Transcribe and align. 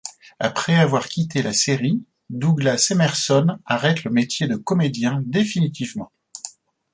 Après 0.39 0.73
avoir 0.73 1.07
quitté 1.07 1.43
la 1.43 1.53
série, 1.53 2.03
Douglas 2.31 2.87
Emerson 2.89 3.59
arrête 3.67 4.03
le 4.03 4.09
métier 4.09 4.47
de 4.47 4.55
comédien 4.55 5.21
définitivement. 5.27 6.11